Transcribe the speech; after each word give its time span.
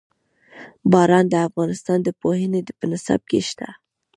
باران 0.91 1.25
د 1.29 1.35
افغانستان 1.47 1.99
د 2.03 2.09
پوهنې 2.21 2.61
په 2.79 2.85
نصاب 2.91 3.21
کې 3.29 3.39
شته. 3.49 3.67